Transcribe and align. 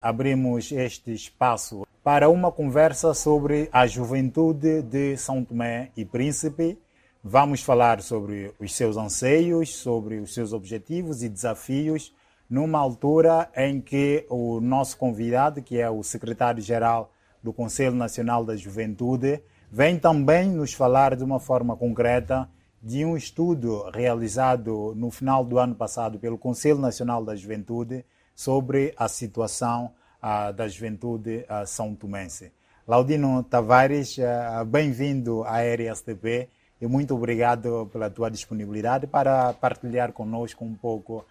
abrimos 0.00 0.70
este 0.70 1.12
espaço 1.12 1.86
para 2.04 2.28
uma 2.28 2.52
conversa 2.52 3.12
sobre 3.12 3.68
a 3.72 3.86
juventude 3.86 4.80
de 4.82 5.16
São 5.16 5.44
Tomé 5.44 5.90
e 5.96 6.04
Príncipe. 6.04 6.78
Vamos 7.22 7.62
falar 7.62 8.00
sobre 8.00 8.54
os 8.60 8.74
seus 8.74 8.96
anseios, 8.96 9.74
sobre 9.76 10.20
os 10.20 10.32
seus 10.32 10.52
objetivos 10.52 11.22
e 11.22 11.28
desafios, 11.28 12.14
numa 12.48 12.78
altura 12.78 13.50
em 13.56 13.80
que 13.80 14.24
o 14.30 14.60
nosso 14.60 14.96
convidado, 14.96 15.60
que 15.60 15.78
é 15.78 15.90
o 15.90 16.02
secretário-geral 16.02 17.12
do 17.42 17.52
Conselho 17.52 17.94
Nacional 17.94 18.44
da 18.44 18.56
Juventude, 18.56 19.42
vem 19.70 19.98
também 19.98 20.48
nos 20.48 20.72
falar 20.72 21.16
de 21.16 21.24
uma 21.24 21.40
forma 21.40 21.76
concreta 21.76 22.48
de 22.80 23.04
um 23.04 23.16
estudo 23.16 23.90
realizado 23.90 24.94
no 24.96 25.10
final 25.10 25.44
do 25.44 25.58
ano 25.58 25.74
passado 25.74 26.18
pelo 26.18 26.38
Conselho 26.38 26.78
Nacional 26.78 27.24
da 27.24 27.34
Juventude 27.34 28.04
sobre 28.38 28.94
a 28.96 29.08
situação 29.08 29.90
uh, 30.22 30.52
da 30.52 30.68
juventude 30.68 31.44
uh, 31.50 31.66
são 31.66 31.92
tomense. 31.92 32.52
Laudino 32.86 33.42
Tavares, 33.42 34.16
uh, 34.16 34.64
bem-vindo 34.64 35.42
à 35.42 35.56
RSTP 35.60 36.48
e 36.80 36.86
muito 36.86 37.16
obrigado 37.16 37.90
pela 37.92 38.08
tua 38.08 38.30
disponibilidade 38.30 39.08
para 39.08 39.52
partilhar 39.54 40.12
conosco 40.12 40.64
um 40.64 40.76
pouco 40.76 41.26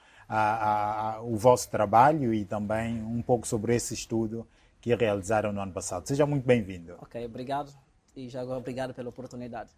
o 1.23 1.37
vosso 1.37 1.71
trabalho 1.71 2.33
e 2.33 2.43
também 2.43 3.01
um 3.01 3.21
pouco 3.21 3.47
sobre 3.47 3.73
esse 3.73 3.93
estudo 3.93 4.45
que 4.81 4.93
realizaram 4.93 5.53
no 5.53 5.61
ano 5.61 5.71
passado. 5.71 6.05
Seja 6.05 6.25
muito 6.25 6.45
bem-vindo. 6.45 6.95
Ok, 7.01 7.25
obrigado 7.25 7.71
e 8.13 8.27
já 8.27 8.41
agora 8.41 8.59
obrigado 8.59 8.93
pela 8.93 9.07
oportunidade. 9.07 9.69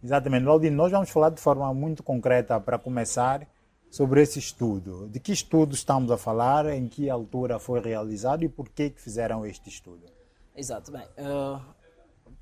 Exatamente. 0.00 0.44
Laudino, 0.44 0.76
nós 0.76 0.92
vamos 0.92 1.10
falar 1.10 1.30
de 1.30 1.40
forma 1.40 1.74
muito 1.74 2.04
concreta 2.04 2.60
para 2.60 2.78
começar 2.78 3.44
sobre 3.96 4.20
esse 4.20 4.38
estudo. 4.38 5.08
De 5.08 5.18
que 5.18 5.32
estudo 5.32 5.74
estamos 5.74 6.10
a 6.10 6.18
falar, 6.18 6.66
em 6.66 6.86
que 6.86 7.08
altura 7.08 7.58
foi 7.58 7.80
realizado 7.80 8.44
e 8.44 8.48
por 8.48 8.68
que, 8.68 8.90
fizeram 8.90 9.46
este 9.46 9.70
estudo? 9.70 10.04
Exato. 10.54 10.92
Bem, 10.92 11.06
uh, 11.16 11.58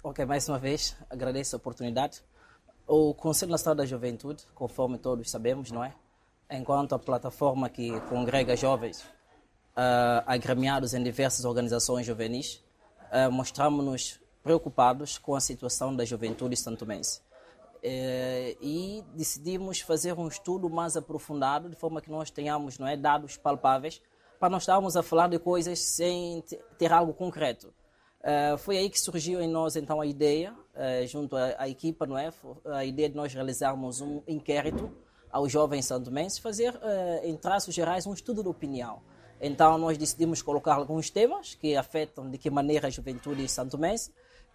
ok, 0.02 0.26
mais 0.26 0.48
uma 0.48 0.58
vez 0.58 0.96
agradeço 1.08 1.54
a 1.54 1.58
oportunidade. 1.58 2.24
O 2.88 3.14
Conselho 3.14 3.52
Nacional 3.52 3.76
da 3.76 3.86
Juventude, 3.86 4.42
conforme 4.52 4.98
todos 4.98 5.30
sabemos, 5.30 5.70
não 5.70 5.84
é? 5.84 5.94
Enquanto 6.50 6.92
a 6.92 6.98
plataforma 6.98 7.68
que 7.68 8.00
congrega 8.08 8.56
jovens 8.56 9.02
uh, 9.02 10.26
agremiados 10.26 10.92
em 10.92 11.04
diversas 11.04 11.44
organizações 11.44 12.04
juvenis, 12.04 12.64
uh, 13.12 13.30
mostramos-nos 13.30 14.20
preocupados 14.42 15.18
com 15.18 15.36
a 15.36 15.40
situação 15.40 15.94
da 15.94 16.04
juventude 16.04 16.56
santomense. 16.56 17.20
Eh, 17.86 18.56
e 18.62 19.04
decidimos 19.14 19.80
fazer 19.80 20.18
um 20.18 20.26
estudo 20.26 20.70
mais 20.70 20.96
aprofundado, 20.96 21.68
de 21.68 21.76
forma 21.76 22.00
que 22.00 22.10
nós 22.10 22.30
tenhamos 22.30 22.78
não 22.78 22.88
é, 22.88 22.96
dados 22.96 23.36
palpáveis, 23.36 24.00
para 24.40 24.48
não 24.48 24.56
estarmos 24.56 24.96
a 24.96 25.02
falar 25.02 25.28
de 25.28 25.38
coisas 25.38 25.78
sem 25.80 26.42
ter 26.78 26.90
algo 26.90 27.12
concreto. 27.12 27.74
Uh, 28.20 28.56
foi 28.56 28.78
aí 28.78 28.88
que 28.88 28.98
surgiu 28.98 29.38
em 29.38 29.46
nós 29.46 29.76
então 29.76 30.00
a 30.00 30.06
ideia, 30.06 30.54
uh, 30.54 31.06
junto 31.06 31.36
à, 31.36 31.56
à, 31.58 31.68
equipa, 31.68 32.06
não 32.06 32.16
é? 32.16 32.32
A 32.72 32.86
ideia 32.86 33.10
de 33.10 33.16
nós 33.16 33.34
realizarmos 33.34 34.00
um 34.00 34.22
inquérito 34.26 34.90
aos 35.30 35.52
jovens 35.52 35.84
santomenses, 35.84 36.38
fazer, 36.38 36.74
em 37.22 37.36
traços 37.36 37.74
gerais, 37.74 38.06
um 38.06 38.14
estudo 38.14 38.42
de 38.42 38.48
opinião. 38.48 39.02
Então 39.40 39.76
nós 39.76 39.98
decidimos 39.98 40.40
colocar 40.40 40.76
alguns 40.76 41.10
temas 41.10 41.54
que 41.54 41.76
afetam 41.76 42.30
de 42.30 42.38
que 42.38 42.48
maneira 42.48 42.86
a 42.86 42.90
juventude 42.90 43.46
santomense 43.48 44.10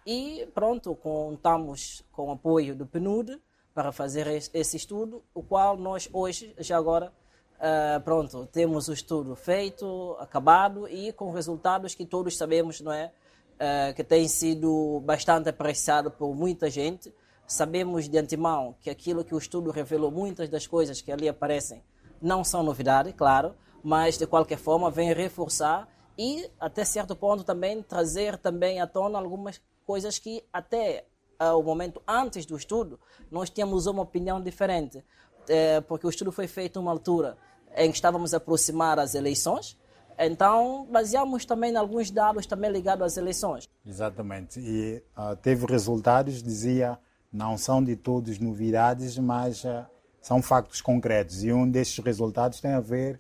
e 0.06 0.48
pronto, 0.54 0.96
contamos 0.96 2.04
com 2.12 2.28
o 2.28 2.32
apoio 2.32 2.76
do 2.76 2.86
PNUD 2.86 3.40
para 3.74 3.92
fazer 3.92 4.28
esse 4.28 4.78
estudo, 4.78 5.24
o 5.34 5.44
qual 5.44 5.78
nós 5.78 6.10
hoje, 6.12 6.54
já 6.58 6.78
agora, 6.78 7.14
uh, 7.56 8.02
pronto, 8.02 8.46
temos 8.48 8.88
o 8.88 8.94
estudo 8.94 9.36
feito, 9.36 10.18
acabado 10.20 10.88
e 10.88 11.14
com 11.14 11.32
resultados 11.32 11.94
que 11.96 12.06
todos 12.06 12.38
sabemos, 12.38 12.82
não 12.82 12.92
é? 12.92 13.12
Uh, 13.56 13.94
que 13.94 14.04
tem 14.04 14.28
sido 14.28 15.02
bastante 15.06 15.50
apreciado 15.50 16.10
por 16.10 16.34
muita 16.34 16.70
gente. 16.70 17.14
Sabemos 17.46 18.08
de 18.08 18.18
antemão 18.18 18.76
que 18.80 18.90
aquilo 18.90 19.24
que 19.24 19.36
o 19.36 19.38
estudo 19.38 19.72
revelou, 19.72 20.12
muitas 20.12 20.50
das 20.50 20.66
coisas 20.66 21.02
que 21.02 21.12
ali 21.12 21.28
aparecem, 21.28 21.84
não 22.22 22.44
são 22.44 22.64
novidade, 22.64 23.14
claro, 23.14 23.56
mas 23.84 24.18
de 24.18 24.28
qualquer 24.28 24.58
forma 24.58 24.90
vem 24.90 25.14
reforçar 25.14 25.88
e 26.18 26.50
até 26.60 26.84
certo 26.84 27.16
ponto 27.16 27.44
também 27.44 27.82
trazer 27.82 28.38
também 28.38 28.82
à 28.82 28.88
tona 28.88 29.18
algumas 29.18 29.62
coisas 29.90 30.20
que 30.20 30.44
até 30.54 31.04
uh, 31.42 31.58
o 31.58 31.64
momento 31.64 32.00
antes 32.08 32.46
do 32.46 32.56
estudo 32.56 33.00
nós 33.32 33.50
tínhamos 33.50 33.88
uma 33.88 34.04
opinião 34.04 34.40
diferente, 34.40 35.00
uh, 35.00 35.82
porque 35.88 36.06
o 36.06 36.12
estudo 36.12 36.32
foi 36.32 36.46
feito 36.46 36.80
numa 36.80 36.92
altura 36.92 37.36
em 37.76 37.90
que 37.90 37.98
estávamos 37.98 38.32
a 38.36 38.38
aproximar 38.38 39.00
as 39.00 39.16
eleições, 39.16 39.76
então 40.16 40.88
baseamos 40.92 41.44
também 41.44 41.74
em 41.74 41.76
alguns 41.76 42.12
dados 42.12 42.46
também 42.46 42.70
ligados 42.70 43.04
às 43.04 43.18
eleições. 43.18 43.68
Exatamente, 43.84 44.60
e 44.60 45.04
uh, 45.18 45.36
teve 45.38 45.66
resultados, 45.66 46.44
dizia, 46.44 47.00
não 47.34 47.58
são 47.58 47.84
de 47.84 47.96
todos 47.96 48.38
novidades, 48.38 49.18
mas 49.18 49.66
ah, 49.66 49.90
são 50.22 50.40
factos 50.40 50.82
concretos, 50.82 51.44
e 51.44 51.52
um 51.52 51.68
desses 51.68 51.98
resultados 51.98 52.62
tem 52.62 52.74
a 52.74 52.80
ver 52.80 53.20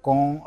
com 0.00 0.42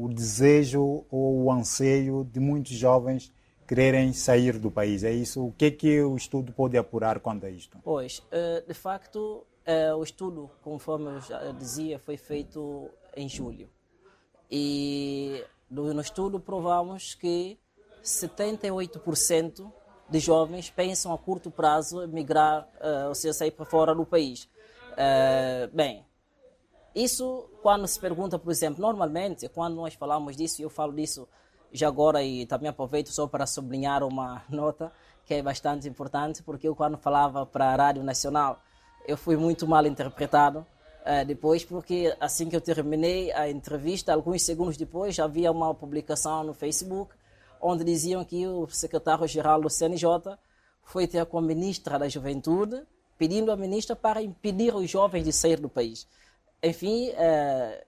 o 0.00 0.08
desejo 0.12 1.04
ou 1.10 1.44
o 1.44 1.50
anseio 1.50 2.24
de 2.24 2.38
muitos 2.38 2.72
jovens 2.72 3.32
quererem 3.66 4.12
sair 4.12 4.58
do 4.58 4.70
país. 4.70 5.04
É 5.04 5.12
isso? 5.12 5.46
O 5.46 5.52
que 5.52 5.66
é 5.66 5.70
que 5.70 6.02
o 6.02 6.16
estudo 6.16 6.52
pode 6.52 6.76
apurar 6.76 7.20
quanto 7.20 7.46
a 7.46 7.50
isto? 7.50 7.78
Pois, 7.82 8.22
eh, 8.30 8.62
de 8.66 8.74
facto, 8.74 9.46
eh, 9.64 9.94
o 9.94 10.02
estudo, 10.02 10.50
conforme 10.62 11.06
eu 11.16 11.20
já 11.20 11.52
dizia, 11.52 11.98
foi 11.98 12.16
feito 12.16 12.88
em 13.16 13.28
julho. 13.28 13.68
E 14.50 15.44
no 15.70 16.00
estudo 16.00 16.38
provamos 16.38 17.14
que 17.14 17.58
78% 18.02 19.72
de 20.08 20.18
jovens 20.18 20.68
pensam 20.68 21.12
a 21.12 21.18
curto 21.18 21.50
prazo 21.50 22.06
migrar, 22.08 22.68
eh, 22.80 23.08
ou 23.08 23.14
seja, 23.14 23.32
sair 23.32 23.50
para 23.50 23.64
fora 23.64 23.94
do 23.94 24.04
país. 24.04 24.48
Bem, 25.72 26.04
isso 26.94 27.48
quando 27.62 27.88
se 27.88 27.98
pergunta, 27.98 28.38
por 28.38 28.50
exemplo, 28.50 28.82
normalmente, 28.82 29.48
quando 29.48 29.76
nós 29.76 29.94
falamos 29.94 30.36
disso, 30.36 30.60
eu 30.60 30.68
falo 30.68 30.92
disso 30.92 31.26
já 31.72 31.88
agora, 31.88 32.22
e 32.22 32.46
também 32.46 32.68
aproveito 32.68 33.08
só 33.08 33.26
para 33.26 33.46
sublinhar 33.46 34.02
uma 34.02 34.42
nota 34.50 34.92
que 35.24 35.34
é 35.34 35.42
bastante 35.42 35.88
importante, 35.88 36.42
porque 36.42 36.68
eu, 36.68 36.74
quando 36.74 36.98
falava 36.98 37.46
para 37.46 37.72
a 37.72 37.76
Rádio 37.76 38.02
Nacional, 38.02 38.60
eu 39.06 39.16
fui 39.16 39.36
muito 39.36 39.66
mal 39.66 39.86
interpretado. 39.86 40.66
Uh, 41.04 41.24
depois, 41.24 41.64
porque 41.64 42.16
assim 42.20 42.48
que 42.48 42.54
eu 42.54 42.60
terminei 42.60 43.32
a 43.32 43.48
entrevista, 43.50 44.12
alguns 44.12 44.42
segundos 44.42 44.76
depois, 44.76 45.18
havia 45.18 45.50
uma 45.50 45.74
publicação 45.74 46.44
no 46.44 46.54
Facebook 46.54 47.12
onde 47.60 47.84
diziam 47.84 48.24
que 48.24 48.46
o 48.46 48.68
secretário-geral 48.68 49.60
do 49.60 49.70
CNJ 49.70 50.36
foi 50.82 51.06
ter 51.06 51.24
com 51.26 51.38
a 51.38 51.42
ministra 51.42 51.98
da 51.98 52.08
Juventude, 52.08 52.82
pedindo 53.16 53.52
à 53.52 53.56
ministra 53.56 53.94
para 53.94 54.20
impedir 54.20 54.74
os 54.74 54.90
jovens 54.90 55.24
de 55.24 55.32
sair 55.32 55.60
do 55.60 55.68
país. 55.68 56.06
Enfim, 56.62 57.10
uh, 57.10 57.84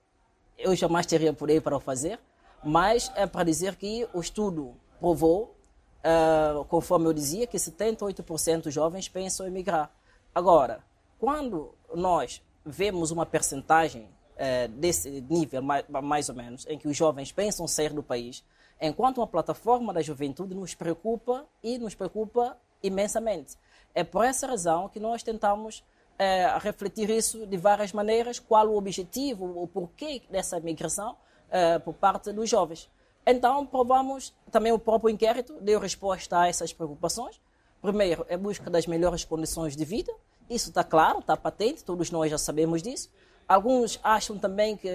eu 0.56 0.74
jamais 0.76 1.06
teria 1.06 1.36
aí 1.48 1.60
para 1.60 1.76
o 1.76 1.80
fazer 1.80 2.20
mas 2.64 3.12
é 3.14 3.26
para 3.26 3.44
dizer 3.44 3.76
que 3.76 4.08
o 4.12 4.20
estudo 4.20 4.74
provou, 4.98 5.54
uh, 6.00 6.64
conforme 6.64 7.06
eu 7.06 7.12
dizia, 7.12 7.46
que 7.46 7.56
78% 7.56 8.62
dos 8.62 8.74
jovens 8.74 9.08
pensam 9.08 9.46
em 9.46 9.50
migrar. 9.50 9.90
Agora, 10.34 10.82
quando 11.18 11.74
nós 11.94 12.42
vemos 12.64 13.10
uma 13.10 13.26
percentagem 13.26 14.08
uh, 14.34 14.68
desse 14.68 15.20
nível, 15.28 15.62
mais, 15.62 15.84
mais 15.88 16.28
ou 16.28 16.34
menos, 16.34 16.66
em 16.66 16.78
que 16.78 16.88
os 16.88 16.96
jovens 16.96 17.30
pensam 17.30 17.68
sair 17.68 17.92
do 17.92 18.02
país, 18.02 18.42
enquanto 18.80 19.18
uma 19.18 19.26
plataforma 19.26 19.92
da 19.92 20.02
juventude 20.02 20.54
nos 20.54 20.74
preocupa 20.74 21.46
e 21.62 21.78
nos 21.78 21.94
preocupa 21.94 22.56
imensamente. 22.82 23.56
É 23.94 24.02
por 24.02 24.24
essa 24.24 24.46
razão 24.46 24.88
que 24.88 24.98
nós 24.98 25.22
tentamos 25.22 25.78
uh, 25.78 26.58
refletir 26.60 27.10
isso 27.10 27.46
de 27.46 27.56
várias 27.56 27.92
maneiras, 27.92 28.38
qual 28.38 28.68
o 28.68 28.76
objetivo, 28.76 29.62
o 29.62 29.66
porquê 29.68 30.22
dessa 30.30 30.58
migração, 30.60 31.16
uh, 31.54 31.80
por 31.80 31.94
parte 31.94 32.32
dos 32.32 32.50
jovens. 32.50 32.90
Então, 33.26 33.64
provamos 33.64 34.34
também 34.50 34.72
o 34.72 34.78
próprio 34.78 35.10
inquérito, 35.10 35.54
deu 35.60 35.78
resposta 35.78 36.40
a 36.40 36.48
essas 36.48 36.72
preocupações. 36.72 37.40
Primeiro, 37.80 38.26
é 38.28 38.36
busca 38.36 38.68
das 38.68 38.86
melhores 38.86 39.24
condições 39.24 39.76
de 39.76 39.84
vida. 39.84 40.12
Isso 40.50 40.68
está 40.68 40.84
claro, 40.84 41.20
está 41.20 41.36
patente, 41.36 41.84
todos 41.84 42.10
nós 42.10 42.30
já 42.30 42.36
sabemos 42.36 42.82
disso. 42.82 43.10
Alguns 43.48 43.98
acham 44.02 44.38
também 44.38 44.76
que 44.76 44.90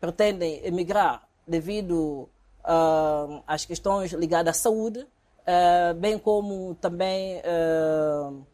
pretendem 0.00 0.64
emigrar 0.64 1.28
devido 1.46 2.28
uh, 2.64 3.42
às 3.46 3.64
questões 3.64 4.12
ligadas 4.12 4.56
à 4.56 4.60
saúde, 4.60 5.00
uh, 5.00 5.94
bem 5.94 6.18
como 6.18 6.74
também 6.76 7.38
uh, 7.38 8.46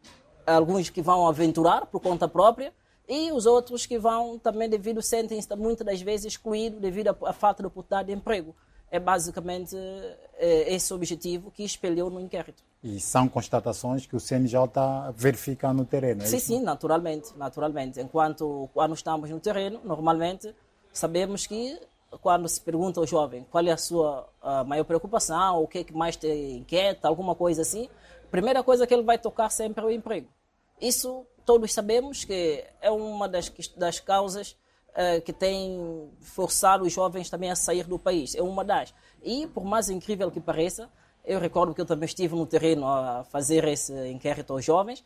alguns 0.47 0.91
que 0.91 1.03
vão 1.03 1.27
aventurar 1.27 1.87
por 1.87 2.01
conta 2.01 2.27
própria 2.27 2.73
e 3.09 3.33
os 3.33 3.47
outros 3.47 3.87
que 3.87 3.99
vão 3.99 4.39
também 4.39 4.69
devido 4.69 5.01
sentem-se 5.01 5.49
muitas 5.57 5.87
das 5.87 6.03
vezes 6.03 6.27
excluídos 6.27 6.79
devido 6.79 7.17
à 7.25 7.33
falta 7.33 7.63
de 7.63 7.67
oportunidade 7.67 8.09
de 8.09 8.15
emprego. 8.15 8.55
É 8.91 8.99
basicamente 8.99 9.77
é, 10.37 10.75
esse 10.75 10.93
objetivo 10.93 11.51
que 11.51 11.63
espelhou 11.63 12.11
no 12.11 12.21
inquérito. 12.21 12.63
E 12.83 13.01
são 13.01 13.29
constatações 13.29 14.07
que 14.07 14.15
o 14.15 14.21
CNJ 14.21 14.61
verifica 15.15 15.73
no 15.73 15.85
terreno, 15.85 16.23
é 16.23 16.27
Sim, 16.27 16.37
isso? 16.37 16.47
sim, 16.47 16.63
naturalmente, 16.63 17.37
naturalmente. 17.37 18.01
Enquanto 18.01 18.69
quando 18.73 18.95
estamos 18.95 19.29
no 19.31 19.41
terreno, 19.41 19.81
normalmente 19.85 20.55
sabemos 20.93 21.47
que 21.47 21.79
quando 22.23 22.49
se 22.49 22.61
pergunta 22.61 23.01
ao 23.01 23.07
jovem 23.07 23.47
qual 23.51 23.67
é 23.67 23.73
a 23.73 23.77
sua 23.77 24.29
a 24.41 24.65
maior 24.65 24.85
preocupação, 24.85 25.63
o 25.63 25.67
que, 25.67 25.79
é 25.79 25.85
que 25.85 25.95
mais 25.95 26.17
te 26.17 26.29
inquieta, 26.29 27.09
alguma 27.09 27.35
coisa 27.35 27.63
assim, 27.63 27.89
a 28.25 28.31
primeira 28.31 28.63
coisa 28.63 28.87
que 28.87 28.95
ele 28.95 29.03
vai 29.03 29.19
tocar 29.19 29.51
sempre 29.51 29.83
é 29.83 29.87
o 29.87 29.91
emprego. 29.91 30.29
Isso 30.81 31.27
todos 31.49 31.73
sabemos 31.73 32.27
que 32.27 32.63
é 32.79 32.91
uma 32.91 33.27
das, 33.27 33.51
das 33.75 33.99
causas 33.99 34.55
uh, 34.91 35.19
que 35.23 35.33
tem 35.33 36.11
forçado 36.21 36.85
os 36.85 36.93
jovens 36.93 37.31
também 37.31 37.51
a 37.51 37.57
sair 37.57 37.85
do 37.85 37.99
país. 37.99 38.35
É 38.35 38.43
uma 38.43 38.63
das. 38.63 38.93
E, 39.23 39.47
por 39.47 39.65
mais 39.65 39.89
incrível 39.89 40.31
que 40.31 40.41
pareça, 40.41 40.91
eu 41.25 41.41
recordo 41.41 41.75
que 41.75 41.81
eu 41.81 41.87
também 41.87 42.05
estive 42.05 42.37
no 42.37 42.45
terreno 42.45 42.87
a 42.87 43.25
fazer 43.25 43.67
esse 43.67 43.95
inquérito 44.11 44.53
aos 44.53 44.63
jovens. 44.63 45.03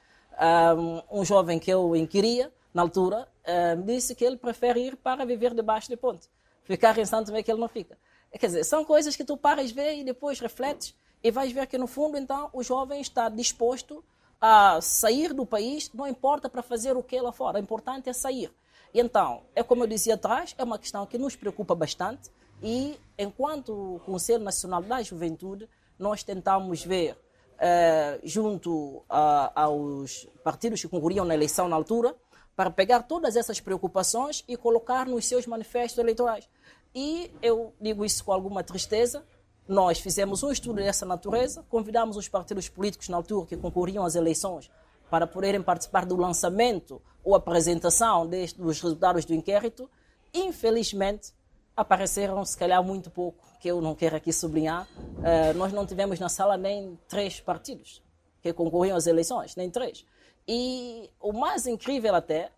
Um, 0.76 1.20
um 1.20 1.24
jovem 1.24 1.60
que 1.60 1.72
eu 1.72 1.94
inquiria, 1.94 2.52
na 2.74 2.82
altura, 2.82 3.28
uh, 3.46 3.80
disse 3.80 4.12
que 4.16 4.24
ele 4.24 4.36
prefere 4.36 4.80
ir 4.80 4.96
para 4.96 5.24
viver 5.24 5.54
debaixo 5.54 5.88
de 5.88 5.96
ponte. 5.96 6.28
Ficar 6.64 6.98
em 6.98 7.04
Santo 7.04 7.26
Tomé 7.26 7.44
que 7.44 7.52
ele 7.52 7.60
não 7.60 7.68
fica. 7.68 7.96
Quer 8.32 8.46
dizer, 8.46 8.64
são 8.64 8.84
coisas 8.84 9.14
que 9.14 9.22
tu 9.22 9.36
paras, 9.36 9.70
vê 9.70 9.94
e 9.94 10.02
depois 10.02 10.40
refletes 10.40 10.92
e 11.22 11.30
vais 11.30 11.52
ver 11.52 11.68
que 11.68 11.78
no 11.78 11.86
fundo, 11.86 12.18
então, 12.18 12.50
o 12.52 12.64
jovem 12.64 13.00
está 13.00 13.28
disposto 13.28 14.04
a 14.44 14.80
sair 14.80 15.32
do 15.32 15.46
país, 15.46 15.88
não 15.94 16.04
importa 16.04 16.50
para 16.50 16.62
fazer 16.62 16.96
o 16.96 17.02
que 17.02 17.20
lá 17.20 17.30
fora, 17.30 17.58
o 17.58 17.62
importante 17.62 18.10
é 18.10 18.12
sair. 18.12 18.52
Então, 18.92 19.44
é 19.54 19.62
como 19.62 19.84
eu 19.84 19.86
dizia 19.86 20.14
atrás, 20.14 20.52
é 20.58 20.64
uma 20.64 20.80
questão 20.80 21.06
que 21.06 21.16
nos 21.16 21.36
preocupa 21.36 21.76
bastante 21.76 22.28
e, 22.60 22.98
enquanto 23.16 24.00
Conselho 24.04 24.42
Nacional 24.42 24.82
da 24.82 25.00
Juventude, 25.00 25.68
nós 25.96 26.24
tentamos 26.24 26.84
ver, 26.84 27.16
eh, 27.56 28.18
junto 28.24 29.04
a, 29.08 29.62
aos 29.62 30.26
partidos 30.42 30.80
que 30.80 30.88
concorriam 30.88 31.24
na 31.24 31.34
eleição 31.34 31.68
na 31.68 31.76
altura, 31.76 32.14
para 32.56 32.68
pegar 32.68 33.04
todas 33.04 33.36
essas 33.36 33.60
preocupações 33.60 34.44
e 34.48 34.56
colocar 34.56 35.06
nos 35.06 35.24
seus 35.24 35.46
manifestos 35.46 35.98
eleitorais. 35.98 36.48
E 36.92 37.30
eu 37.40 37.72
digo 37.80 38.04
isso 38.04 38.24
com 38.24 38.32
alguma 38.32 38.64
tristeza. 38.64 39.24
Nós 39.72 39.98
fizemos 39.98 40.42
um 40.42 40.52
estudo 40.52 40.82
dessa 40.82 41.06
natureza, 41.06 41.64
convidamos 41.66 42.18
os 42.18 42.28
partidos 42.28 42.68
políticos 42.68 43.08
na 43.08 43.16
altura 43.16 43.46
que 43.46 43.56
concorriam 43.56 44.04
às 44.04 44.14
eleições 44.14 44.70
para 45.08 45.26
poderem 45.26 45.62
participar 45.62 46.04
do 46.04 46.14
lançamento 46.14 47.00
ou 47.24 47.34
apresentação 47.34 48.28
dos 48.28 48.82
resultados 48.82 49.24
do 49.24 49.32
inquérito. 49.32 49.88
Infelizmente, 50.34 51.32
apareceram, 51.74 52.44
se 52.44 52.54
calhar, 52.54 52.84
muito 52.84 53.10
pouco, 53.10 53.42
que 53.62 53.68
eu 53.68 53.80
não 53.80 53.94
quero 53.94 54.14
aqui 54.14 54.30
sublinhar. 54.30 54.86
Uh, 54.98 55.56
nós 55.56 55.72
não 55.72 55.86
tivemos 55.86 56.20
na 56.20 56.28
sala 56.28 56.58
nem 56.58 56.98
três 57.08 57.40
partidos 57.40 58.02
que 58.42 58.52
concorriam 58.52 58.94
às 58.94 59.06
eleições, 59.06 59.56
nem 59.56 59.70
três. 59.70 60.04
E 60.46 61.08
o 61.18 61.32
mais 61.32 61.66
incrível 61.66 62.14
até, 62.14 62.48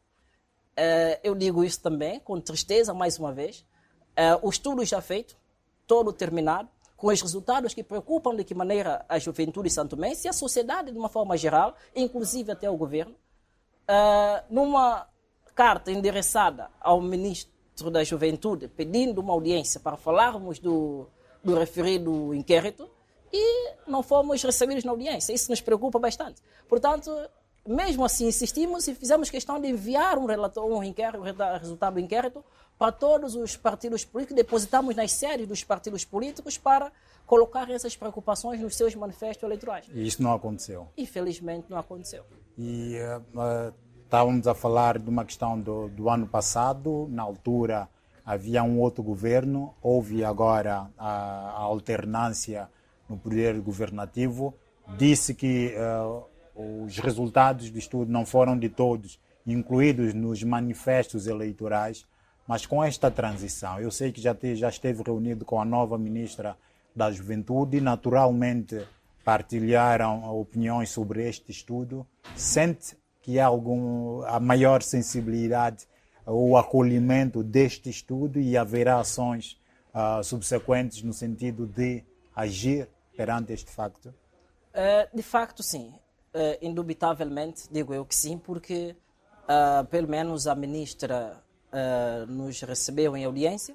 uh, 0.76 1.20
eu 1.22 1.37
digo 1.37 1.62
isso 1.62 1.81
também, 1.81 2.19
com 2.19 2.40
tristeza, 2.40 2.93
mais 2.93 3.20
uma 3.20 3.32
vez, 3.32 3.64
uh, 4.19 4.40
o 4.43 4.50
estudo 4.50 4.84
já 4.84 5.00
feito, 5.00 5.37
todo 5.87 6.12
terminado, 6.12 6.73
com 6.96 7.08
os 7.08 7.20
resultados 7.20 7.75
que 7.75 7.82
preocupam 7.82 8.35
de 8.35 8.44
que 8.44 8.55
maneira 8.55 9.05
a 9.08 9.19
juventude 9.19 9.69
santomense 9.70 10.26
e 10.26 10.29
a 10.29 10.32
sociedade 10.32 10.93
de 10.93 10.99
uma 10.99 11.08
forma 11.08 11.37
geral, 11.37 11.75
inclusive 11.94 12.52
até 12.52 12.70
o 12.70 12.76
governo, 12.76 13.14
uh, 13.88 14.44
numa 14.49 15.06
carta 15.55 15.91
endereçada 15.91 16.70
ao 16.81 17.00
ministro 17.00 17.91
da 17.91 18.05
Juventude, 18.05 18.69
pedindo 18.69 19.20
uma 19.20 19.32
audiência 19.32 19.81
para 19.81 19.96
falarmos 19.96 20.58
do, 20.58 21.06
do 21.43 21.55
referido 21.56 22.35
inquérito, 22.35 22.88
e 23.32 23.75
não 23.87 24.00
fomos 24.00 24.41
recebidos 24.43 24.85
na 24.85 24.93
audiência. 24.93 25.32
Isso 25.32 25.50
nos 25.50 25.61
preocupa 25.61 25.99
bastante. 25.99 26.41
Portanto, 26.69 27.11
mesmo 27.67 28.05
assim, 28.05 28.29
insistimos 28.29 28.87
e 28.87 28.94
fizemos 28.94 29.29
questão 29.29 29.61
de 29.61 29.69
enviar 29.69 30.19
um 30.19 30.26
relatório, 30.26 30.73
um 30.73 30.85
inquérito, 30.85 31.23
resultado 31.61 31.94
do 31.94 32.00
inquérito 32.00 32.44
para 32.78 32.92
todos 32.92 33.34
os 33.34 33.56
partidos 33.56 34.04
políticos, 34.04 34.36
depositamos 34.36 34.96
nas 34.96 35.12
séries 35.12 35.46
dos 35.46 35.62
partidos 35.62 36.04
políticos 36.04 36.58
para 36.58 36.90
colocar 37.26 37.70
essas 37.70 37.96
preocupações 37.96 38.60
nos 38.60 38.76
seus 38.76 38.94
manifestos 38.94 39.42
eleitorais. 39.42 39.86
E 39.92 40.06
isso 40.06 40.22
não 40.22 40.32
aconteceu? 40.32 40.88
Infelizmente 40.96 41.66
não 41.70 41.78
aconteceu. 41.78 42.24
E 42.58 42.96
uh, 43.34 43.74
estávamos 44.04 44.46
a 44.46 44.54
falar 44.54 44.98
de 44.98 45.08
uma 45.08 45.24
questão 45.24 45.58
do, 45.58 45.88
do, 45.88 46.08
ano 46.08 46.26
passado, 46.26 47.08
na 47.10 47.22
altura 47.22 47.88
havia 48.24 48.62
um 48.62 48.80
outro 48.80 49.02
governo, 49.02 49.74
houve 49.82 50.24
agora 50.24 50.88
a, 50.96 51.08
a 51.08 51.60
alternância 51.60 52.68
no 53.08 53.18
poder 53.18 53.60
governativo, 53.60 54.54
disse 54.96 55.34
que 55.34 55.74
uh, 55.76 56.24
os 56.84 56.98
resultados 56.98 57.70
do 57.70 57.78
estudo 57.78 58.10
não 58.10 58.24
foram 58.24 58.58
de 58.58 58.68
todos 58.68 59.18
incluídos 59.46 60.14
nos 60.14 60.42
manifestos 60.42 61.26
eleitorais, 61.26 62.06
mas 62.46 62.67
com 62.67 62.82
esta 62.82 63.11
transição, 63.11 63.81
eu 63.81 63.91
sei 63.91 64.12
que 64.12 64.20
já, 64.20 64.35
te, 64.35 64.55
já 64.55 64.69
esteve 64.69 65.02
reunido 65.02 65.44
com 65.44 65.61
a 65.61 65.64
nova 65.64 65.96
ministra 65.99 66.56
da 66.94 67.11
Juventude, 67.11 67.81
naturalmente 67.81 68.87
partilharam 69.25 70.38
opiniões 70.38 70.91
sobre 70.91 71.26
este 71.26 71.50
estudo. 71.50 72.06
Sente 72.37 72.96
que 73.23 73.41
há 73.41 73.46
algum, 73.46 74.23
a 74.25 74.38
maior 74.38 74.82
sensibilidade 74.82 75.87
ou 76.26 76.56
acolhimento 76.56 77.43
deste 77.43 77.88
estudo 77.88 78.38
e 78.38 78.56
haverá 78.56 79.00
ações 79.00 79.58
uh, 79.94 80.23
subsequentes 80.23 81.02
no 81.02 81.12
sentido 81.12 81.67
de 81.67 82.05
agir 82.37 82.88
perante 83.17 83.52
este 83.52 83.70
facto? 83.70 84.14
Uh, 84.75 85.17
de 85.17 85.23
facto, 85.23 85.62
sim. 85.62 85.94
Uh, 86.35 86.58
indubitavelmente, 86.61 87.69
digo 87.70 87.94
eu 87.94 88.05
que 88.05 88.14
sim, 88.14 88.37
porque 88.37 88.94
uh, 89.44 89.85
pelo 89.87 90.08
menos 90.08 90.46
a 90.46 90.55
ministra 90.55 91.43
uh, 91.74 92.26
nos 92.30 92.60
recebeu 92.60 93.16
em 93.16 93.24
audiência 93.24 93.74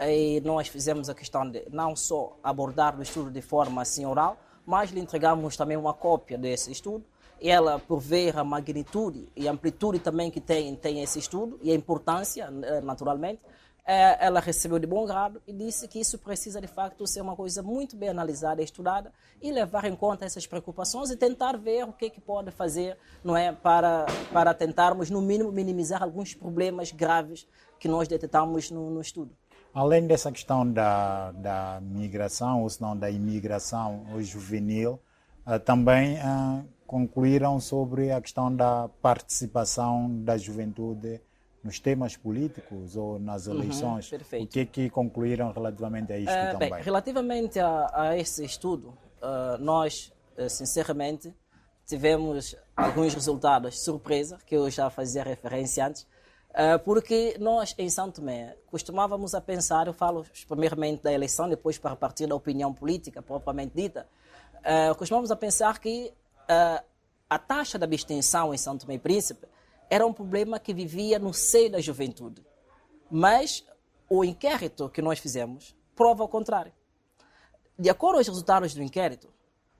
e 0.00 0.40
nós 0.44 0.68
fizemos 0.68 1.08
a 1.08 1.14
questão 1.14 1.48
de 1.50 1.64
não 1.70 1.96
só 1.96 2.36
abordar 2.42 2.98
o 2.98 3.02
estudo 3.02 3.30
de 3.30 3.40
forma 3.40 3.82
assim 3.82 4.04
oral, 4.04 4.38
mas 4.64 4.90
lhe 4.90 5.00
entregamos 5.00 5.56
também 5.56 5.76
uma 5.76 5.94
cópia 5.94 6.36
desse 6.36 6.70
estudo. 6.70 7.04
Ela, 7.40 7.78
por 7.78 8.00
ver 8.00 8.36
a 8.38 8.44
magnitude 8.44 9.28
e 9.36 9.46
amplitude 9.46 9.98
também 9.98 10.30
que 10.30 10.40
tem, 10.40 10.74
tem 10.74 11.02
esse 11.02 11.18
estudo 11.18 11.58
e 11.62 11.70
a 11.70 11.74
importância, 11.74 12.50
eh, 12.62 12.80
naturalmente, 12.80 13.40
ela 13.86 14.40
recebeu 14.40 14.80
de 14.80 14.86
bom 14.86 15.06
grado 15.06 15.40
e 15.46 15.52
disse 15.52 15.86
que 15.86 16.00
isso 16.00 16.18
precisa 16.18 16.60
de 16.60 16.66
facto 16.66 17.06
ser 17.06 17.20
uma 17.20 17.36
coisa 17.36 17.62
muito 17.62 17.96
bem 17.96 18.08
analisada 18.08 18.60
estudada 18.60 19.12
e 19.40 19.52
levar 19.52 19.84
em 19.84 19.94
conta 19.94 20.24
essas 20.24 20.44
preocupações 20.44 21.10
e 21.10 21.16
tentar 21.16 21.56
ver 21.56 21.84
o 21.84 21.92
que, 21.92 22.06
é 22.06 22.10
que 22.10 22.20
pode 22.20 22.50
fazer 22.50 22.98
não 23.22 23.36
é 23.36 23.52
para 23.52 24.04
para 24.32 24.52
tentarmos 24.52 25.08
no 25.08 25.22
mínimo 25.22 25.52
minimizar 25.52 26.02
alguns 26.02 26.34
problemas 26.34 26.90
graves 26.90 27.46
que 27.78 27.86
nós 27.86 28.08
detectamos 28.08 28.70
no, 28.70 28.90
no 28.90 29.00
estudo. 29.00 29.30
Além 29.72 30.06
dessa 30.06 30.32
questão 30.32 30.70
da, 30.70 31.32
da 31.32 31.80
migração, 31.82 32.62
ou 32.62 32.70
se 32.70 32.80
não 32.80 32.96
da 32.96 33.10
imigração 33.10 34.06
juvenil, 34.20 34.98
uh, 35.46 35.60
também 35.60 36.16
uh, 36.16 36.64
concluíram 36.86 37.60
sobre 37.60 38.10
a 38.10 38.20
questão 38.20 38.54
da 38.54 38.88
participação 39.02 40.10
da 40.24 40.38
juventude 40.38 41.20
nos 41.66 41.80
temas 41.80 42.16
políticos 42.16 42.96
ou 42.96 43.18
nas 43.18 43.46
uhum, 43.46 43.54
eleições. 43.54 44.10
Uhum, 44.10 44.42
o 44.42 44.46
que 44.46 44.60
é 44.60 44.64
que 44.64 44.88
concluíram 44.88 45.52
relativamente 45.52 46.12
a 46.12 46.18
isto 46.18 46.32
uh, 46.32 46.52
também? 46.52 46.70
Bem, 46.70 46.82
relativamente 46.82 47.58
a, 47.58 47.90
a, 47.92 48.16
esse 48.16 48.44
estudo, 48.44 48.96
uh, 49.20 49.58
nós, 49.58 50.12
uh, 50.38 50.48
sinceramente, 50.48 51.34
tivemos 51.84 52.56
alguns 52.76 53.12
resultados 53.12 53.80
surpresa, 53.80 54.38
que 54.46 54.56
eu 54.56 54.70
já 54.70 54.88
fazia 54.88 55.22
referência 55.22 55.86
antes, 55.86 56.06
porque 56.84 57.36
nós, 57.38 57.74
em 57.78 57.88
São 57.88 58.10
Tomé, 58.10 58.56
costumávamos 58.70 59.34
a 59.34 59.40
pensar, 59.42 59.86
eu 59.86 59.92
falo 59.92 60.24
primeiramente 60.48 61.02
da 61.02 61.12
eleição, 61.12 61.48
depois 61.48 61.78
para 61.78 61.94
partir 61.94 62.26
da 62.26 62.34
opinião 62.34 62.72
política 62.72 63.22
propriamente 63.22 63.72
dita, 63.76 64.08
costumávamos 64.96 65.30
a 65.30 65.36
pensar 65.36 65.78
que 65.78 66.12
a 67.28 67.38
taxa 67.38 67.78
de 67.78 67.84
abstenção 67.84 68.52
em 68.52 68.58
São 68.58 68.76
Tomé 68.76 68.94
e 68.94 68.98
Príncipe 68.98 69.46
era 69.88 70.06
um 70.06 70.12
problema 70.12 70.58
que 70.58 70.74
vivia 70.74 71.18
no 71.18 71.32
seio 71.32 71.70
da 71.70 71.80
juventude. 71.80 72.44
Mas 73.10 73.64
o 74.08 74.24
inquérito 74.24 74.88
que 74.88 75.02
nós 75.02 75.18
fizemos 75.18 75.74
prova 75.94 76.24
o 76.24 76.28
contrário. 76.28 76.72
De 77.78 77.90
acordo 77.90 78.16
com 78.16 78.20
os 78.20 78.28
resultados 78.28 78.74
do 78.74 78.82
inquérito, 78.82 79.28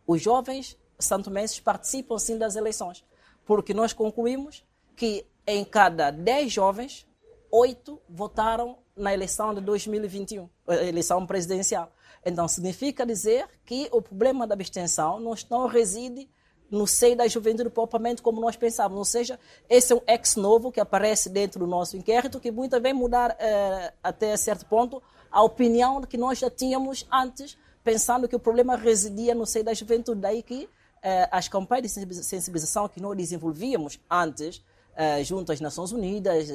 os 0.07 0.21
jovens 0.23 0.79
santomenses 0.99 1.61
participam 1.61 2.19
sim 2.19 2.39
das 2.39 2.57
eleições, 2.57 3.05
porque 3.45 3.75
nós 3.75 3.93
concluímos 3.93 4.65
que 4.95 5.27
em 5.47 5.65
cada 5.65 6.11
10 6.11 6.53
jovens, 6.53 7.07
8 7.51 8.01
votaram 8.09 8.79
na 8.97 9.13
eleição 9.13 9.55
de 9.55 9.61
2021, 9.61 10.49
eleição 10.67 11.25
presidencial. 11.27 11.93
Então, 12.25 12.49
significa 12.49 13.07
dizer 13.07 13.49
que 13.65 13.89
o 13.93 14.03
problema 14.03 14.47
da 14.47 14.55
abstenção 14.55 15.21
não 15.21 15.67
reside 15.67 16.29
no 16.71 16.87
seio 16.87 17.17
da 17.17 17.27
juventude 17.29 17.71
propriamente 17.71 18.23
como 18.23 18.41
nós 18.41 18.57
pensávamos. 18.57 18.99
Ou 18.99 19.05
seja, 19.05 19.39
esse 19.69 19.93
é 19.93 19.97
um 19.97 20.01
ex 20.07 20.37
novo 20.37 20.73
que 20.73 20.81
aparece 20.81 21.29
dentro 21.29 21.61
do 21.61 21.67
nosso 21.67 21.97
inquérito 21.97 22.41
que 22.41 22.51
muito 22.51 22.81
vem 22.81 22.93
mudar 22.93 23.37
eh, 23.39 23.93
até 24.03 24.37
certo 24.37 24.67
ponto 24.67 25.03
a 25.31 25.43
opinião 25.43 26.01
que 26.03 26.17
nós 26.17 26.39
já 26.39 26.51
tínhamos 26.51 27.07
antes, 27.13 27.59
pensando 27.85 28.27
que 28.27 28.35
o 28.35 28.39
problema 28.39 28.77
residia 28.77 29.35
no 29.35 29.47
seio 29.47 29.65
da 29.65 29.75
juventude. 29.75 30.21
Daí 30.21 30.43
que 30.43 30.69
eh, 31.03 31.29
as 31.31 31.49
campanhas 31.49 31.95
de 31.95 32.25
sensibilização 32.25 32.89
que 32.89 33.01
nós 33.01 33.17
desenvolvíamos 33.17 34.01
antes, 34.11 34.63
eh, 34.97 35.23
junto 35.23 35.53
às 35.53 35.61
Nações 35.61 35.93
Unidas, 35.93 36.49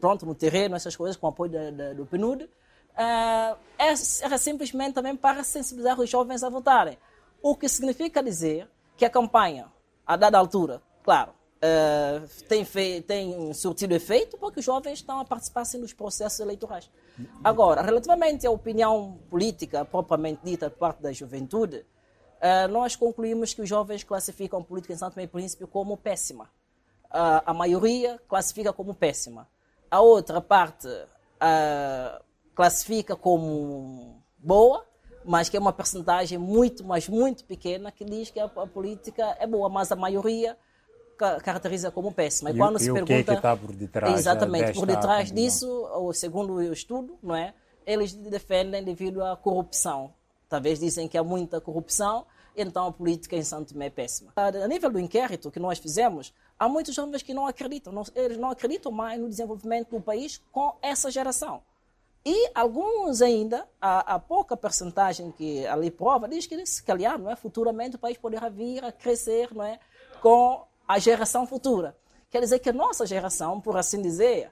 pronto, 0.00 0.24
no 0.24 0.34
terreno, 0.34 0.76
essas 0.76 0.96
coisas, 0.96 1.16
com 1.16 1.26
apoio 1.26 1.50
da, 1.50 1.70
da, 1.70 1.92
do 1.92 2.06
PNUD, 2.06 2.48
uh, 2.98 3.56
era 3.78 4.38
simplesmente 4.38 4.94
também 4.94 5.14
para 5.14 5.44
sensibilizar 5.44 5.98
os 6.00 6.10
jovens 6.10 6.42
a 6.42 6.48
votarem. 6.48 6.98
O 7.40 7.54
que 7.54 7.68
significa 7.68 8.22
dizer 8.22 8.68
que 8.98 9.04
a 9.04 9.10
campanha, 9.10 9.72
a 10.04 10.16
dada 10.16 10.36
altura, 10.36 10.82
claro, 11.04 11.30
uh, 11.58 12.44
tem, 12.48 13.00
tem 13.02 13.54
surtido 13.54 13.94
efeito 13.94 14.36
porque 14.36 14.58
os 14.58 14.66
jovens 14.66 14.98
estão 14.98 15.20
a 15.20 15.24
participar 15.24 15.64
sim, 15.64 15.80
dos 15.80 15.92
processos 15.92 16.40
eleitorais. 16.40 16.90
Agora, 17.42 17.80
relativamente 17.80 18.44
à 18.44 18.50
opinião 18.50 19.20
política 19.30 19.84
propriamente 19.84 20.40
dita 20.42 20.68
por 20.68 20.78
parte 20.78 21.00
da 21.00 21.12
juventude, 21.12 21.76
uh, 21.78 22.68
nós 22.70 22.96
concluímos 22.96 23.54
que 23.54 23.62
os 23.62 23.68
jovens 23.68 24.02
classificam 24.02 24.58
a 24.58 24.64
política 24.64 24.92
em 24.92 24.96
Santo 24.96 25.14
Meio 25.14 25.28
Príncipe 25.28 25.64
como 25.64 25.96
péssima. 25.96 26.50
Uh, 27.04 27.40
a 27.46 27.54
maioria 27.54 28.20
classifica 28.28 28.72
como 28.72 28.94
péssima. 28.94 29.48
A 29.88 30.00
outra 30.00 30.40
parte 30.40 30.88
classifica 32.52 33.14
como 33.14 34.20
boa, 34.36 34.84
mas 35.28 35.50
que 35.50 35.58
é 35.58 35.60
uma 35.60 35.74
percentagem 35.74 36.38
muito, 36.38 36.82
mas 36.82 37.06
muito 37.06 37.44
pequena 37.44 37.92
que 37.92 38.02
diz 38.02 38.30
que 38.30 38.40
a, 38.40 38.46
a 38.46 38.66
política 38.66 39.36
é 39.38 39.46
boa, 39.46 39.68
mas 39.68 39.92
a 39.92 39.96
maioria 39.96 40.56
caracteriza 41.42 41.90
como 41.90 42.10
péssima. 42.10 42.50
E, 42.50 42.54
e 42.54 42.56
quando 42.56 42.76
e 42.76 42.80
se 42.80 42.90
pergunta, 42.90 43.24
que 43.24 43.30
é 43.30 43.34
está 43.34 43.54
por 43.54 43.72
detrás 43.72 44.18
exatamente 44.18 44.72
por 44.72 44.86
detrás 44.86 45.30
disso, 45.30 45.86
segundo 46.14 46.54
o 46.54 46.72
estudo, 46.72 47.18
não 47.22 47.34
é? 47.34 47.52
Eles 47.86 48.14
defendem 48.14 48.82
devido 48.82 49.22
à 49.22 49.36
corrupção. 49.36 50.14
Talvez 50.48 50.78
dizem 50.78 51.06
que 51.06 51.18
há 51.18 51.22
muita 51.22 51.60
corrupção, 51.60 52.24
então 52.56 52.86
a 52.86 52.92
política 52.92 53.36
em 53.36 53.42
Santo 53.42 53.74
Tomé 53.74 53.86
é 53.86 53.90
péssima. 53.90 54.32
A 54.34 54.66
nível 54.66 54.90
do 54.90 54.98
inquérito 54.98 55.50
que 55.50 55.60
nós 55.60 55.78
fizemos, 55.78 56.32
há 56.58 56.66
muitos 56.70 56.94
jovens 56.94 57.22
que 57.22 57.34
não 57.34 57.46
acreditam, 57.46 57.92
não, 57.92 58.02
eles 58.14 58.38
não 58.38 58.48
acreditam 58.50 58.90
mais 58.90 59.20
no 59.20 59.28
desenvolvimento 59.28 59.90
do 59.90 60.00
país 60.00 60.40
com 60.50 60.74
essa 60.80 61.10
geração. 61.10 61.62
E 62.24 62.50
alguns 62.54 63.22
ainda, 63.22 63.66
a, 63.80 64.14
a 64.14 64.18
pouca 64.18 64.56
percentagem 64.56 65.30
que 65.30 65.66
ali 65.66 65.90
prova, 65.90 66.28
diz 66.28 66.46
que 66.46 66.66
se 66.66 66.82
calhar, 66.82 67.18
não 67.18 67.30
é, 67.30 67.36
futuramente 67.36 67.96
o 67.96 67.98
país 67.98 68.18
poderá 68.18 68.48
vir 68.48 68.84
a 68.84 68.92
crescer, 68.92 69.54
não 69.54 69.64
é, 69.64 69.78
com 70.20 70.66
a 70.86 70.98
geração 70.98 71.46
futura. 71.46 71.96
Quer 72.30 72.40
dizer 72.40 72.58
que 72.58 72.68
a 72.68 72.72
nossa 72.72 73.06
geração, 73.06 73.60
por 73.60 73.76
assim 73.76 74.02
dizer, 74.02 74.50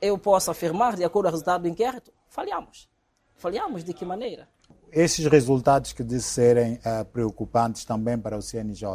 eu 0.00 0.16
posso 0.18 0.50
afirmar, 0.50 0.96
de 0.96 1.04
acordo 1.04 1.26
com 1.26 1.30
o 1.30 1.32
resultado 1.32 1.62
do 1.62 1.68
inquérito, 1.68 2.12
falhamos. 2.28 2.88
Falhamos 3.36 3.82
de 3.84 3.92
que 3.92 4.04
maneira? 4.04 4.48
Esses 4.90 5.26
resultados 5.26 5.92
que 5.92 6.02
disse 6.02 6.28
serem 6.28 6.74
uh, 6.74 7.04
preocupantes 7.06 7.84
também 7.84 8.18
para 8.18 8.36
o 8.36 8.42
CNJ, 8.42 8.86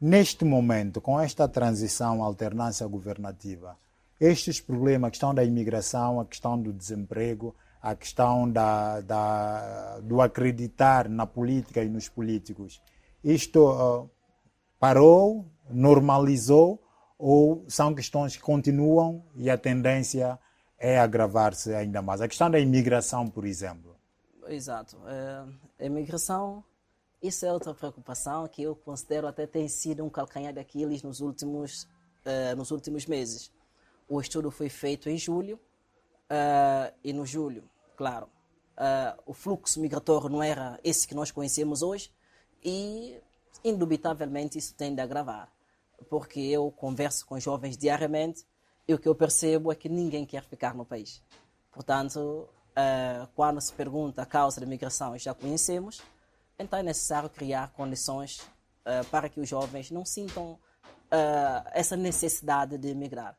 neste 0.00 0.44
momento, 0.44 1.00
com 1.00 1.18
esta 1.20 1.48
transição 1.48 2.22
alternância 2.22 2.86
governativa, 2.86 3.76
estes 4.20 4.60
problemas, 4.60 5.08
a 5.08 5.10
questão 5.10 5.34
da 5.34 5.44
imigração, 5.44 6.20
a 6.20 6.24
questão 6.24 6.60
do 6.60 6.72
desemprego, 6.72 7.54
a 7.80 7.94
questão 7.94 8.50
da, 8.50 9.00
da, 9.00 10.00
do 10.00 10.20
acreditar 10.20 11.08
na 11.08 11.26
política 11.26 11.82
e 11.82 11.88
nos 11.88 12.08
políticos, 12.08 12.82
isto 13.22 13.70
uh, 13.70 14.10
parou, 14.78 15.46
normalizou 15.70 16.82
ou 17.18 17.64
são 17.68 17.94
questões 17.94 18.36
que 18.36 18.42
continuam 18.42 19.24
e 19.34 19.50
a 19.50 19.56
tendência 19.56 20.38
é 20.78 20.98
agravar-se 20.98 21.74
ainda 21.74 22.02
mais? 22.02 22.20
A 22.20 22.28
questão 22.28 22.50
da 22.50 22.58
imigração, 22.58 23.26
por 23.26 23.44
exemplo. 23.46 23.96
Exato. 24.48 24.96
É, 25.06 25.84
a 25.84 25.86
imigração, 25.86 26.62
isso 27.22 27.46
é 27.46 27.52
outra 27.52 27.74
preocupação 27.74 28.46
que 28.46 28.62
eu 28.62 28.76
considero 28.76 29.26
até 29.26 29.46
tem 29.46 29.68
sido 29.68 30.04
um 30.04 30.10
calcanhar 30.10 30.52
daqueles 30.52 31.02
nos 31.02 31.20
últimos, 31.20 31.88
é, 32.24 32.54
nos 32.54 32.70
últimos 32.70 33.06
meses. 33.06 33.50
O 34.08 34.20
estudo 34.20 34.50
foi 34.50 34.68
feito 34.68 35.08
em 35.08 35.18
julho 35.18 35.58
é, 36.28 36.92
e 37.02 37.12
no 37.12 37.26
julho, 37.26 37.68
claro, 37.96 38.28
o 39.24 39.32
fluxo 39.32 39.80
migratório 39.80 40.28
não 40.28 40.42
era 40.42 40.78
esse 40.84 41.08
que 41.08 41.14
nós 41.14 41.30
conhecemos 41.30 41.80
hoje 41.80 42.12
e 42.62 43.18
indubitavelmente 43.64 44.58
isso 44.58 44.74
tende 44.74 45.00
a 45.00 45.04
agravar, 45.04 45.50
porque 46.10 46.40
eu 46.40 46.70
converso 46.70 47.24
com 47.26 47.40
jovens 47.40 47.76
diariamente 47.76 48.44
e 48.86 48.94
o 48.94 48.98
que 48.98 49.08
eu 49.08 49.14
percebo 49.14 49.72
é 49.72 49.74
que 49.74 49.88
ninguém 49.88 50.24
quer 50.24 50.44
ficar 50.44 50.74
no 50.74 50.84
país. 50.84 51.22
Portanto, 51.72 52.48
uh, 52.76 53.26
quando 53.34 53.60
se 53.60 53.72
pergunta 53.72 54.22
a 54.22 54.26
causa 54.26 54.60
da 54.60 54.66
migração, 54.66 55.18
já 55.18 55.34
conhecemos, 55.34 56.00
então 56.58 56.78
é 56.78 56.82
necessário 56.82 57.28
criar 57.28 57.72
condições 57.72 58.38
uh, 58.40 59.04
para 59.10 59.28
que 59.28 59.40
os 59.40 59.48
jovens 59.48 59.90
não 59.90 60.04
sintam 60.04 60.52
uh, 60.52 60.58
essa 61.72 61.96
necessidade 61.96 62.78
de 62.78 62.88
emigrar. 62.88 63.36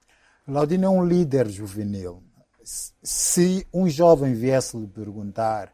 Laudino 0.47 0.85
é 0.85 0.89
um 0.89 1.05
líder 1.05 1.49
juvenil. 1.49 2.23
Se 2.63 3.67
um 3.73 3.89
jovem 3.89 4.33
viesse 4.33 4.77
lhe 4.77 4.87
perguntar 4.87 5.71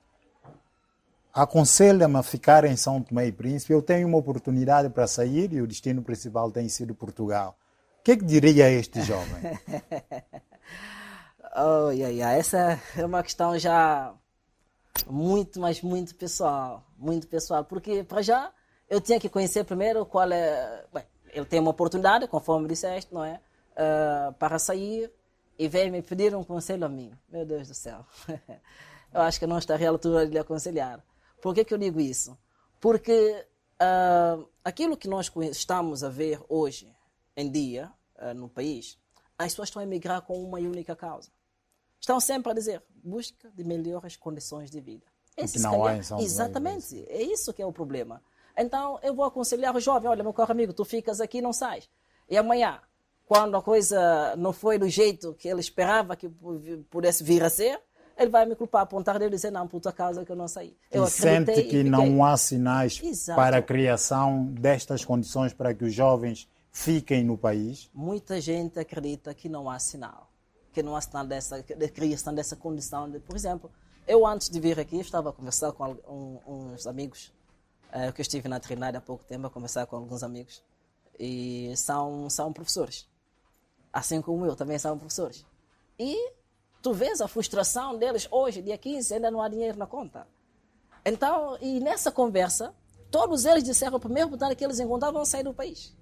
aconselha-me 1.33 2.17
a 2.17 2.23
ficar 2.23 2.63
em 2.63 2.77
São 2.77 3.01
Tomé 3.01 3.27
e 3.27 3.31
Príncipe. 3.31 3.73
Eu 3.73 3.81
tenho 3.81 4.07
uma 4.07 4.19
oportunidade 4.19 4.89
para 4.89 5.07
sair 5.07 5.51
e 5.51 5.61
o 5.61 5.67
destino 5.67 6.03
principal 6.03 6.51
tem 6.51 6.69
sido 6.69 6.93
Portugal. 6.93 7.57
O 7.99 8.03
que, 8.03 8.11
é 8.11 8.17
que 8.17 8.23
diria 8.23 8.69
este 8.69 9.01
jovem? 9.01 9.41
oh, 11.57 11.89
yeah, 11.89 12.09
yeah. 12.09 12.37
Essa 12.37 12.79
é 12.95 13.05
uma 13.05 13.23
questão 13.23 13.57
já 13.57 14.13
muito, 15.07 15.59
mas 15.59 15.81
muito 15.81 16.13
pessoal. 16.13 16.83
Muito 16.97 17.27
pessoal. 17.27 17.63
Porque, 17.63 18.03
para 18.03 18.21
já, 18.21 18.51
eu 18.89 19.01
tinha 19.01 19.19
que 19.19 19.29
conhecer 19.29 19.63
primeiro 19.63 20.05
qual 20.05 20.31
é. 20.31 20.85
Bem, 20.93 21.03
eu 21.33 21.45
tenho 21.45 21.63
uma 21.63 21.71
oportunidade, 21.71 22.27
conforme 22.27 22.67
disseste, 22.67 23.11
não 23.11 23.23
é? 23.23 23.39
Uh, 23.73 24.33
para 24.33 24.59
sair 24.59 25.11
e 25.57 25.67
vem 25.67 25.89
me 25.89 26.01
pedir 26.01 26.35
um 26.35 26.43
conselho 26.43 26.85
a 26.85 26.89
mim. 26.89 27.11
Meu 27.29 27.45
Deus 27.45 27.67
do 27.67 27.73
céu. 27.73 28.05
eu 29.13 29.21
acho 29.21 29.39
que 29.39 29.47
não 29.47 29.57
estaria 29.57 29.87
à 29.87 29.91
altura 29.91 30.25
de 30.25 30.33
lhe 30.33 30.39
aconselhar. 30.39 31.03
Por 31.41 31.53
que, 31.53 31.65
que 31.65 31.73
eu 31.73 31.77
digo 31.77 31.99
isso? 31.99 32.37
Porque 32.79 33.45
uh, 33.81 34.47
aquilo 34.63 34.97
que 34.97 35.07
nós 35.07 35.31
estamos 35.51 36.03
a 36.03 36.09
ver 36.09 36.39
hoje 36.47 36.93
em 37.35 37.51
dia 37.51 37.91
uh, 38.21 38.33
no 38.33 38.49
país, 38.49 38.97
as 39.37 39.53
pessoas 39.53 39.69
estão 39.69 39.81
a 39.81 39.83
emigrar 39.83 40.21
com 40.21 40.41
uma 40.43 40.59
única 40.59 40.95
causa. 40.95 41.31
Estão 41.99 42.19
sempre 42.19 42.51
a 42.51 42.55
dizer 42.55 42.83
busca 43.03 43.49
de 43.51 43.63
melhores 43.63 44.15
condições 44.15 44.69
de 44.69 44.79
vida. 44.79 45.05
Esse 45.35 45.59
não 45.59 45.81
calhar, 45.81 46.21
exatamente, 46.21 47.05
é 47.09 47.21
isso 47.21 47.53
que 47.53 47.61
é 47.61 47.65
o 47.65 47.73
problema. 47.73 48.21
Então 48.57 48.99
eu 49.01 49.15
vou 49.15 49.25
aconselhar 49.25 49.75
o 49.75 49.79
jovem, 49.79 50.09
olha 50.09 50.23
meu 50.23 50.33
caro 50.33 50.51
amigo, 50.51 50.73
tu 50.73 50.85
ficas 50.85 51.19
aqui 51.19 51.41
não 51.41 51.51
sais. 51.51 51.89
E 52.29 52.37
amanhã, 52.37 52.79
quando 53.33 53.57
a 53.57 53.61
coisa 53.63 54.35
não 54.37 54.53
foi 54.53 54.77
do 54.77 54.87
jeito 54.87 55.33
que 55.33 55.47
ele 55.47 55.59
esperava 55.59 56.15
que 56.15 56.29
pudesse 56.91 57.23
vir 57.23 57.43
a 57.43 57.49
ser, 57.49 57.81
ele 58.15 58.29
vai 58.29 58.45
me 58.45 58.55
culpar, 58.55 58.83
apontar 58.83 59.17
dele 59.17 59.33
e 59.33 59.35
dizer, 59.37 59.49
não, 59.49 59.67
por 59.67 59.81
tua 59.81 59.91
causa 59.91 60.23
que 60.23 60.31
eu 60.31 60.35
não 60.35 60.47
saí. 60.47 60.77
Eu 60.91 61.05
e 61.05 61.09
sente 61.09 61.63
que 61.63 61.83
não 61.83 62.23
há 62.23 62.37
sinais 62.37 63.01
Exato. 63.01 63.35
para 63.35 63.57
a 63.57 63.61
criação 63.61 64.45
destas 64.45 65.03
condições 65.03 65.51
para 65.51 65.73
que 65.73 65.83
os 65.83 65.91
jovens 65.91 66.47
fiquem 66.71 67.23
no 67.23 67.35
país? 67.35 67.89
Muita 67.91 68.39
gente 68.39 68.79
acredita 68.79 69.33
que 69.33 69.49
não 69.49 69.67
há 69.67 69.79
sinal, 69.79 70.29
que 70.71 70.83
não 70.83 70.95
há 70.95 71.01
sinal 71.01 71.25
dessa 71.25 71.63
de 71.63 71.87
criação 71.89 72.35
dessa 72.35 72.55
condição. 72.55 73.09
De, 73.09 73.19
por 73.19 73.35
exemplo, 73.35 73.71
eu 74.07 74.27
antes 74.27 74.47
de 74.47 74.59
vir 74.59 74.79
aqui 74.79 74.99
estava 74.99 75.31
a 75.31 75.33
conversar 75.33 75.71
com 75.71 75.97
um, 76.07 76.39
uns 76.45 76.85
amigos, 76.85 77.33
uh, 77.89 78.13
que 78.13 78.21
eu 78.21 78.23
estive 78.23 78.47
na 78.47 78.59
Trinidade 78.59 78.95
há 78.95 79.01
pouco 79.01 79.23
tempo 79.23 79.47
a 79.47 79.49
conversar 79.49 79.87
com 79.87 79.95
alguns 79.95 80.21
amigos, 80.21 80.61
e 81.19 81.73
são, 81.75 82.29
são 82.29 82.53
professores. 82.53 83.11
Assim 83.93 84.21
como 84.21 84.45
eu, 84.45 84.55
também 84.55 84.77
são 84.79 84.97
professores. 84.97 85.45
E 85.97 86.33
Tu 86.83 86.91
vês 86.91 87.21
a 87.21 87.29
frustração 87.29 87.97
deles 87.97 88.27
hoje, 88.29 88.61
dia 88.61 88.77
15, 88.77 89.13
ainda 89.13 89.31
não 89.31 89.41
há 89.41 89.47
dinheiro 89.47 89.77
na 89.77 89.87
conta. 89.87 90.27
Então, 91.05 91.57
e 91.61 91.79
nessa 91.79 92.11
conversa, 92.11 92.75
todos 93.09 93.45
eles 93.45 93.63
disseram, 93.63 93.95
a 93.95 93.99
primeira 94.01 94.27
oportunidade 94.27 94.57
que 94.57 94.65
eles 94.65 94.81
encontravam 94.81 95.23
sair 95.23 95.43
do 95.43 95.53
país. 95.53 95.95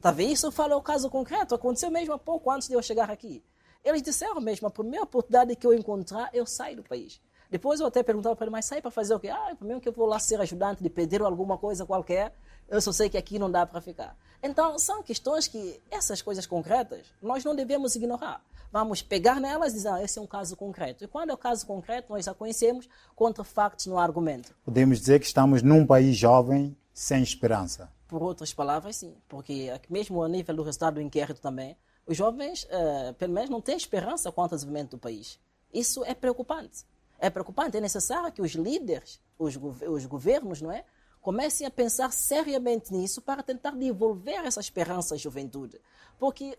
Tá 0.00 0.10
vendo? 0.10 0.32
Isso 0.32 0.50
fala 0.50 0.74
o 0.74 0.80
caso 0.80 1.10
concreto, 1.10 1.54
aconteceu 1.54 1.90
mesmo 1.90 2.14
há 2.14 2.18
pouco 2.18 2.50
antes 2.50 2.66
de 2.66 2.72
eu 2.72 2.82
chegar 2.82 3.10
aqui. 3.10 3.44
Eles 3.84 4.00
disseram 4.00 4.40
mesmo, 4.40 4.66
a 4.66 4.70
primeira 4.70 5.04
oportunidade 5.04 5.54
que 5.54 5.66
eu 5.66 5.74
encontrar, 5.74 6.30
eu 6.32 6.46
saio 6.46 6.76
do 6.76 6.82
país. 6.82 7.20
Depois 7.50 7.80
eu 7.80 7.86
até 7.86 8.02
perguntava 8.02 8.34
para 8.34 8.46
ele, 8.46 8.52
mas 8.52 8.64
sai 8.64 8.80
para 8.80 8.90
fazer 8.90 9.14
o 9.14 9.20
quê? 9.20 9.28
Ah, 9.28 9.54
primeiro 9.54 9.82
que 9.82 9.88
eu 9.90 9.92
vou 9.92 10.06
lá 10.06 10.18
ser 10.18 10.40
ajudante 10.40 10.82
de 10.82 10.88
pedreiro 10.88 11.26
alguma 11.26 11.58
coisa 11.58 11.84
qualquer, 11.84 12.34
eu 12.72 12.80
só 12.80 12.90
sei 12.90 13.08
que 13.08 13.16
aqui 13.16 13.38
não 13.38 13.48
dá 13.50 13.64
para 13.64 13.80
ficar. 13.80 14.16
Então, 14.42 14.76
são 14.78 15.02
questões 15.02 15.46
que, 15.46 15.80
essas 15.88 16.20
coisas 16.20 16.46
concretas, 16.46 17.06
nós 17.22 17.44
não 17.44 17.54
devemos 17.54 17.94
ignorar 17.94 18.42
vamos 18.72 19.02
pegar 19.02 19.38
nelas 19.38 19.72
e 19.72 19.76
dizer, 19.76 19.88
ah, 19.88 20.02
esse 20.02 20.18
é 20.18 20.22
um 20.22 20.26
caso 20.26 20.56
concreto. 20.56 21.04
E 21.04 21.06
quando 21.06 21.28
é 21.28 21.32
o 21.34 21.36
um 21.36 21.38
caso 21.38 21.66
concreto, 21.66 22.10
nós 22.10 22.24
já 22.24 22.32
conhecemos 22.32 22.88
contra 23.14 23.44
factos 23.44 23.86
no 23.86 23.98
argumento. 23.98 24.54
Podemos 24.64 24.98
dizer 24.98 25.20
que 25.20 25.26
estamos 25.26 25.62
num 25.62 25.86
país 25.86 26.16
jovem 26.16 26.74
sem 26.94 27.22
esperança. 27.22 27.92
Por 28.08 28.22
outras 28.22 28.52
palavras, 28.54 28.96
sim. 28.96 29.14
Porque 29.28 29.70
mesmo 29.90 30.22
a 30.22 30.28
nível 30.28 30.56
do 30.56 30.62
resultado 30.62 30.94
do 30.94 31.02
inquérito 31.02 31.40
também, 31.40 31.76
os 32.06 32.16
jovens, 32.16 32.64
uh, 32.64 33.12
pelo 33.14 33.34
menos, 33.34 33.50
não 33.50 33.60
têm 33.60 33.76
esperança 33.76 34.32
quanto 34.32 34.52
ao 34.52 34.56
desenvolvimento 34.56 34.92
do 34.92 34.98
país. 34.98 35.38
Isso 35.72 36.02
é 36.04 36.14
preocupante. 36.14 36.84
É 37.18 37.28
preocupante. 37.28 37.76
É 37.76 37.80
necessário 37.80 38.32
que 38.32 38.40
os 38.40 38.52
líderes, 38.52 39.20
os, 39.38 39.56
os 39.56 40.06
governos, 40.06 40.62
não 40.62 40.72
é? 40.72 40.84
Comecem 41.22 41.66
a 41.66 41.70
pensar 41.70 42.12
seriamente 42.12 42.92
nisso 42.92 43.22
para 43.22 43.42
tentar 43.42 43.70
devolver 43.70 44.44
essa 44.44 44.60
esperança 44.60 45.14
à 45.14 45.16
juventude. 45.16 45.80
Porque 46.18 46.58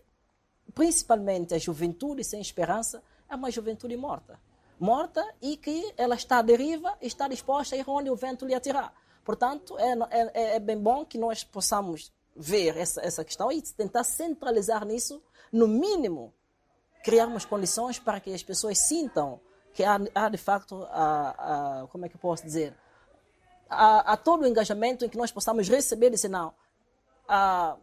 principalmente 0.74 1.54
a 1.54 1.58
juventude 1.58 2.24
sem 2.24 2.40
esperança, 2.40 3.02
é 3.28 3.34
uma 3.34 3.50
juventude 3.50 3.96
morta. 3.96 4.40
morta 4.80 5.24
e 5.40 5.56
que 5.56 5.92
ela 5.96 6.14
está 6.14 6.38
à 6.38 6.42
deriva 6.42 6.96
e 7.00 7.06
está 7.06 7.28
disposta 7.28 7.76
a 7.76 7.78
ir 7.78 7.84
onde 7.88 8.10
o 8.10 8.16
vento 8.16 8.46
lhe 8.46 8.54
atirar. 8.54 8.92
Portanto, 9.24 9.78
é, 9.78 9.92
é, 10.10 10.56
é 10.56 10.60
bem 10.60 10.78
bom 10.78 11.04
que 11.04 11.18
nós 11.18 11.44
possamos 11.44 12.12
ver 12.34 12.76
essa, 12.76 13.00
essa 13.00 13.24
questão 13.24 13.52
e 13.52 13.62
tentar 13.62 14.04
centralizar 14.04 14.84
nisso, 14.84 15.22
no 15.52 15.68
mínimo, 15.68 16.34
criarmos 17.04 17.44
condições 17.44 17.98
para 17.98 18.18
que 18.18 18.32
as 18.32 18.42
pessoas 18.42 18.78
sintam 18.78 19.40
que 19.72 19.84
há, 19.84 19.98
há 20.14 20.28
de 20.28 20.38
facto, 20.38 20.86
a, 20.90 21.82
a, 21.82 21.86
como 21.88 22.04
é 22.04 22.08
que 22.08 22.16
eu 22.16 22.20
posso 22.20 22.44
dizer, 22.44 22.74
há, 23.74 24.12
há, 24.12 24.16
todo 24.16 24.42
o 24.42 24.46
engajamento 24.46 25.04
em 25.04 25.08
que 25.08 25.16
nós 25.16 25.30
possamos 25.30 25.68
receber 25.68 26.12
esse 26.12 26.28
não. 26.28 26.52
Há 27.28 27.76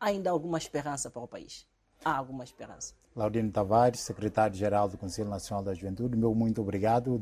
ainda 0.00 0.30
alguma 0.30 0.58
esperança 0.58 1.10
para 1.10 1.22
o 1.22 1.28
país. 1.28 1.66
Há 2.04 2.16
alguma 2.16 2.44
esperança. 2.44 2.94
Laudino 3.16 3.50
Tavares, 3.50 4.00
secretário-geral 4.00 4.88
do 4.88 4.96
Conselho 4.96 5.28
Nacional 5.28 5.64
da 5.64 5.74
Juventude, 5.74 6.16
meu 6.16 6.34
muito 6.34 6.60
obrigado. 6.60 7.12